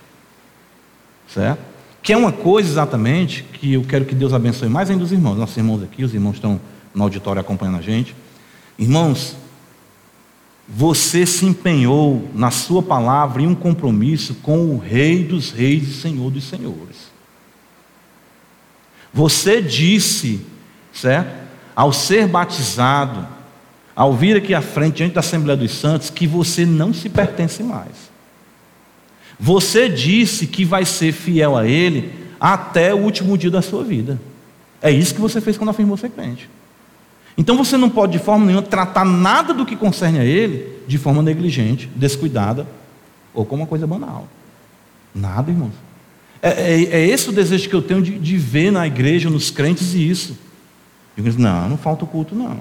[1.26, 1.60] Certo?
[2.02, 5.36] Que é uma coisa exatamente que eu quero que Deus abençoe mais ainda os irmãos.
[5.36, 6.60] Nossos irmãos aqui, os irmãos estão
[6.94, 8.14] no auditório acompanhando a gente.
[8.78, 9.36] Irmãos,
[10.68, 15.94] você se empenhou na sua palavra em um compromisso com o Rei dos Reis e
[15.94, 17.08] Senhor dos Senhores.
[19.12, 20.42] Você disse,
[20.92, 21.48] certo?
[21.74, 23.26] Ao ser batizado,
[23.96, 27.62] ao vir aqui à frente, diante da Assembleia dos Santos, que você não se pertence
[27.62, 28.10] mais.
[29.40, 34.20] Você disse que vai ser fiel a Ele até o último dia da sua vida.
[34.82, 36.48] É isso que você fez quando afirmou ser crente.
[37.38, 40.98] Então você não pode de forma nenhuma tratar nada do que concerne a Ele de
[40.98, 42.66] forma negligente, descuidada
[43.32, 44.26] ou como uma coisa banal.
[45.14, 45.72] Nada, irmãos.
[46.42, 49.50] É, é, é esse o desejo que eu tenho de, de ver na igreja, nos
[49.50, 50.36] crentes, e isso.
[51.16, 52.58] Digo, não, não falta o culto, não.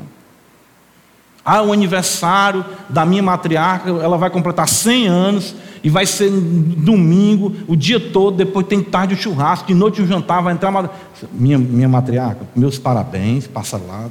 [1.43, 7.55] Ah, o aniversário da minha matriarca, ela vai completar 100 anos e vai ser domingo,
[7.67, 10.91] o dia todo, depois tem tarde o churrasco, de noite o jantar, vai entrar
[11.31, 14.09] minha, minha matriarca, meus parabéns, passa lá,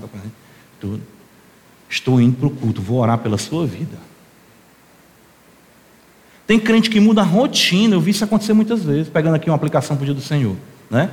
[0.81, 1.03] tudo.
[1.89, 3.97] Estou indo para o culto, vou orar pela sua vida.
[6.47, 9.57] Tem crente que muda a rotina, eu vi isso acontecer muitas vezes, pegando aqui uma
[9.57, 10.57] aplicação para o dia do Senhor.
[10.89, 11.11] Né?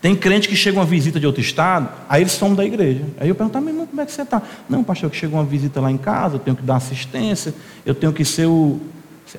[0.00, 3.04] Tem crente que chega uma visita de outro estado, aí eles somam da igreja.
[3.18, 4.40] Aí eu pergunto, ah, meu irmão, como é que você está?
[4.68, 7.52] Não, pastor, que chegou uma visita lá em casa, eu tenho que dar assistência,
[7.84, 8.80] eu tenho que ser o.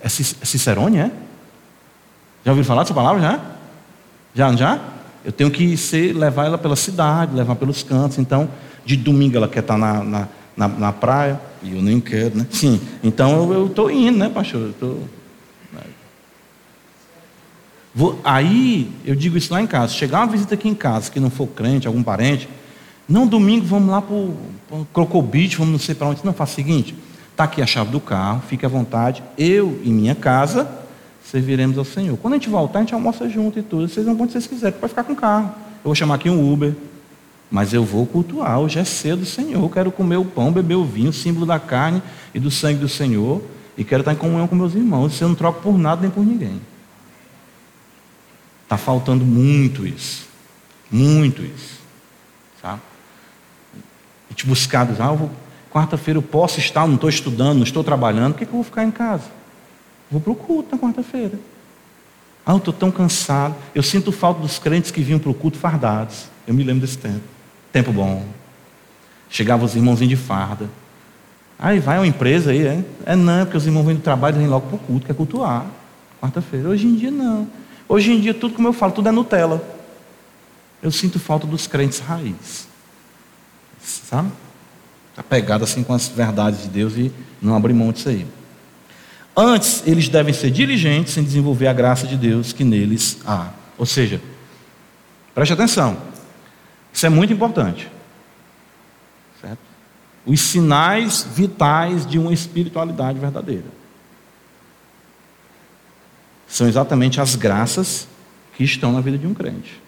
[0.01, 1.11] É, é Cicerone, é?
[2.43, 3.39] Já ouviram falar dessa palavra já?
[4.33, 4.79] Já, já?
[5.23, 8.17] Eu tenho que ser, levar ela pela cidade, levar pelos cantos.
[8.17, 8.49] Então,
[8.87, 12.47] de domingo ela quer estar na, na, na, na praia, e eu nem quero, né?
[12.49, 14.61] Sim, então eu estou indo, né, pastor?
[14.61, 14.97] Eu tô...
[17.93, 19.91] Vou, aí, eu digo isso lá em casa.
[19.91, 22.47] Chegar uma visita aqui em casa, que não for crente, algum parente,
[23.09, 26.23] não, domingo vamos lá para o Crocobit, vamos não sei para onde.
[26.23, 26.93] Não, faça o seguinte:
[27.31, 29.23] está aqui a chave do carro, fique à vontade.
[29.37, 30.69] Eu e minha casa
[31.23, 32.17] serviremos ao Senhor.
[32.17, 33.87] Quando a gente voltar, a gente almoça junto e tudo.
[33.87, 35.47] Vocês vão onde vocês quiserem, pode ficar com o carro.
[35.47, 36.75] Eu vou chamar aqui um Uber.
[37.49, 39.69] Mas eu vou cultuar, hoje é cedo, Senhor.
[39.71, 43.41] Quero comer o pão, beber o vinho, símbolo da carne e do sangue do Senhor.
[43.77, 45.13] E quero estar em comunhão com meus irmãos.
[45.13, 46.59] Isso eu não troco por nada nem por ninguém.
[48.63, 50.27] Está faltando muito isso.
[50.91, 51.79] Muito isso.
[52.61, 52.81] Sabe?
[53.75, 55.29] A gente buscar, ah,
[55.71, 58.63] quarta-feira eu posso estar, não estou estudando, não estou trabalhando, por que, que eu vou
[58.63, 59.23] ficar em casa?
[60.11, 61.39] Vou para o culto na quarta-feira.
[62.45, 63.55] Ah, eu estou tão cansado.
[63.75, 66.25] Eu sinto falta dos crentes que vinham para o culto fardados.
[66.45, 67.36] Eu me lembro desse tempo.
[67.71, 68.25] Tempo bom.
[69.29, 70.69] Chegavam os irmãozinhos de farda.
[71.59, 72.83] Aí vai uma empresa aí, é?
[73.05, 75.15] É não, porque os irmãos vêm do trabalho e vêm logo para o culto, quer
[75.15, 75.65] cultuar.
[76.21, 76.69] Quarta-feira.
[76.69, 77.47] Hoje em dia não.
[77.89, 79.61] Hoje em dia, tudo como eu falo, tudo é Nutella.
[80.81, 82.67] Eu sinto falta dos crentes raiz.
[83.81, 84.31] Sabe?
[85.11, 88.27] Está pegado assim com as verdades de Deus e não abrir mão disso aí.
[89.35, 93.49] Antes, eles devem ser diligentes em desenvolver a graça de Deus que neles há.
[93.77, 94.21] Ou seja,
[95.33, 95.97] preste atenção.
[96.97, 97.87] Isso é muito importante.
[99.39, 99.59] Certo?
[100.25, 103.67] Os sinais vitais de uma espiritualidade verdadeira
[106.47, 108.07] são exatamente as graças
[108.55, 109.79] que estão na vida de um crente.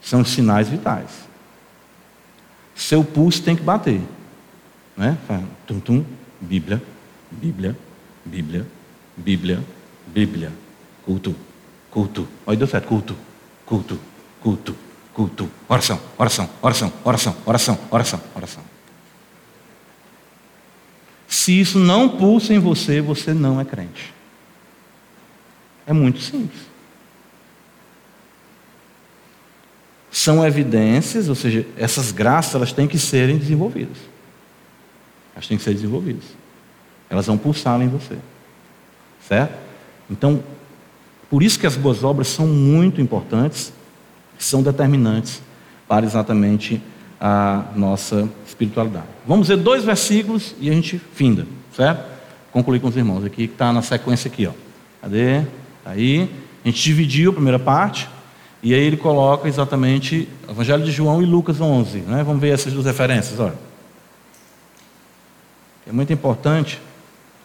[0.00, 1.08] São sinais vitais.
[2.74, 4.00] Seu pulso tem que bater.
[4.96, 5.16] Né?
[5.68, 6.04] Tum, tum,
[6.40, 6.82] Bíblia,
[7.30, 7.78] Bíblia,
[8.24, 8.66] Bíblia,
[9.16, 9.62] Bíblia,
[10.08, 10.52] Bíblia.
[11.04, 11.36] Culto,
[11.92, 12.26] culto.
[12.44, 12.88] Olha, deu certo.
[12.88, 13.16] Culto,
[13.64, 14.00] culto,
[14.40, 14.76] culto,
[15.12, 15.50] culto.
[15.68, 18.62] Oração, oração, oração, oração, oração, oração, oração.
[21.28, 24.12] Se isso não pulsa em você, você não é crente.
[25.86, 26.60] É muito simples.
[30.10, 33.96] São evidências, ou seja, essas graças elas têm que serem desenvolvidas.
[35.34, 36.24] Elas têm que ser desenvolvidas.
[37.08, 38.18] Elas vão pulsar em você.
[39.26, 39.58] Certo?
[40.10, 40.44] Então,
[41.30, 43.72] por isso que as boas obras são muito importantes,
[44.44, 45.42] são determinantes
[45.88, 46.80] para exatamente
[47.20, 49.06] a nossa espiritualidade.
[49.26, 52.04] Vamos ver dois versículos e a gente finda, certo?
[52.50, 54.52] Concluir com os irmãos aqui, que está na sequência aqui, ó.
[55.00, 55.42] Cadê?
[55.84, 56.28] Aí
[56.64, 58.08] a gente dividiu a primeira parte,
[58.62, 61.98] e aí ele coloca exatamente Evangelho de João e Lucas 11.
[61.98, 62.22] Né?
[62.22, 63.40] Vamos ver essas duas referências.
[63.40, 63.54] Olha.
[65.86, 66.80] É muito importante.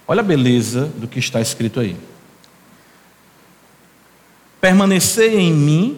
[0.07, 1.97] Olha a beleza do que está escrito aí.
[4.62, 5.97] Permanecer em mim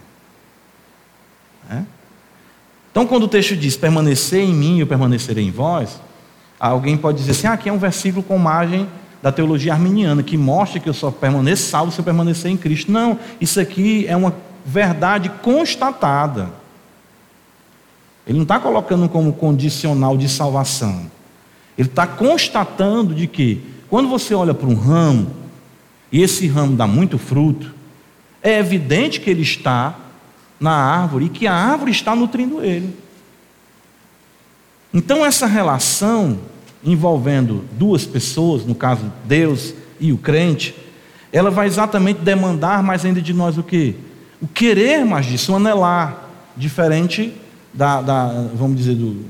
[2.91, 6.01] Então, quando o texto diz permanecer em mim e eu permanecerei em vós,
[6.59, 8.87] alguém pode dizer assim: ah, aqui é um versículo com margem
[9.21, 12.91] da teologia arminiana, que mostra que eu só permaneço salvo se eu permanecer em Cristo.
[12.91, 14.33] Não, isso aqui é uma
[14.65, 16.49] verdade constatada.
[18.25, 21.09] Ele não está colocando como condicional de salvação.
[21.77, 25.31] Ele está constatando de que, quando você olha para um ramo,
[26.11, 27.73] e esse ramo dá muito fruto,
[28.43, 29.95] é evidente que ele está
[30.61, 32.95] na árvore e que a árvore está nutrindo ele.
[34.93, 36.37] Então, essa relação
[36.83, 40.75] envolvendo duas pessoas, no caso Deus e o crente,
[41.33, 43.95] ela vai exatamente demandar mais ainda de nós o que?
[44.39, 47.33] O querer mais disso, o anelar, diferente
[47.73, 49.25] da, da vamos dizer, do,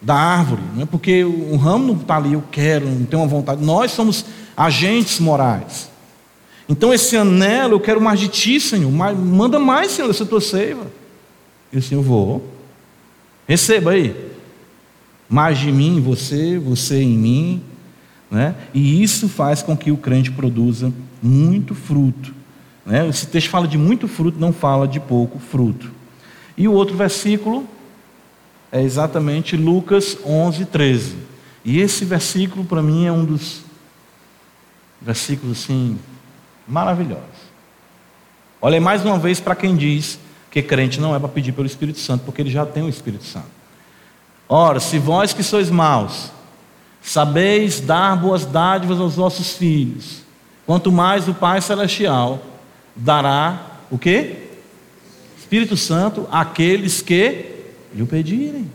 [0.00, 3.28] da árvore, não é porque o ramo não está ali, eu quero, não tenho uma
[3.28, 3.62] vontade.
[3.64, 4.24] Nós somos
[4.56, 5.90] agentes morais.
[6.68, 8.90] Então esse anelo, eu quero mais de ti, Senhor.
[8.90, 10.90] manda mais, Senhor, dessa tua seiva.
[11.72, 12.52] E o Senhor, vou.
[13.46, 14.14] Receba aí.
[15.28, 17.62] Mais de mim, você, você em mim.
[18.30, 18.54] Né?
[18.74, 20.92] E isso faz com que o crente produza
[21.22, 22.34] muito fruto.
[22.84, 23.08] Né?
[23.08, 25.90] Esse texto fala de muito fruto, não fala de pouco fruto.
[26.56, 27.66] E o outro versículo
[28.72, 31.14] é exatamente Lucas 11, 13.
[31.64, 33.62] E esse versículo, para mim, é um dos
[35.00, 35.98] versículos assim,
[36.66, 37.46] maravilhosos.
[38.60, 40.18] Olha mais uma vez para quem diz
[40.50, 43.24] que crente não é para pedir pelo Espírito Santo, porque ele já tem o Espírito
[43.24, 43.50] Santo.
[44.48, 46.30] Ora, se vós que sois maus,
[47.02, 50.22] sabeis dar boas dádivas aos vossos filhos,
[50.64, 52.40] quanto mais o Pai Celestial
[52.94, 53.60] dará
[53.90, 54.44] o quê?
[55.38, 57.54] Espírito Santo àqueles que
[57.94, 58.70] lhe o pedirem.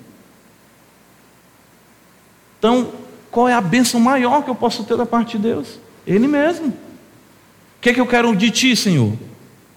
[2.60, 2.92] Então,
[3.32, 5.80] qual é a bênção maior que eu posso ter da parte de Deus?
[6.06, 6.74] Ele mesmo.
[7.82, 9.12] O que é que eu quero de ti, Senhor?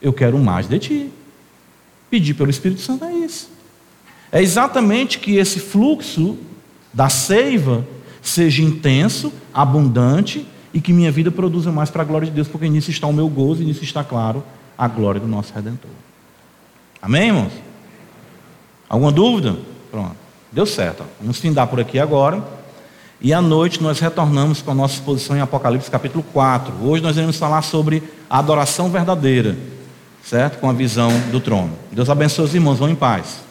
[0.02, 1.10] Eu quero mais de ti.
[2.10, 3.48] Pedir pelo Espírito Santo é isso.
[4.30, 6.36] É exatamente que esse fluxo
[6.92, 7.82] da seiva
[8.20, 12.68] seja intenso, abundante e que minha vida produza mais para a glória de Deus, porque
[12.68, 14.44] nisso está o meu gozo e nisso está, claro,
[14.76, 15.90] a glória do nosso Redentor.
[17.00, 17.52] Amém, irmãos?
[18.86, 19.56] Alguma dúvida?
[19.90, 20.14] Pronto.
[20.52, 21.04] Deu certo.
[21.18, 22.44] Vamos findar por aqui agora.
[23.20, 26.74] E à noite nós retornamos com a nossa exposição em Apocalipse capítulo 4.
[26.82, 29.56] Hoje nós iremos falar sobre a adoração verdadeira,
[30.22, 30.58] certo?
[30.58, 31.72] Com a visão do trono.
[31.92, 33.43] Deus abençoe os irmãos, vão em paz.